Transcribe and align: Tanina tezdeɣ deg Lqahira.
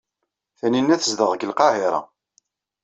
Tanina 0.59 0.95
tezdeɣ 1.01 1.29
deg 1.31 1.45
Lqahira. 1.49 1.99